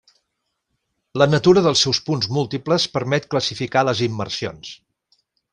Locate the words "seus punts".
1.87-2.31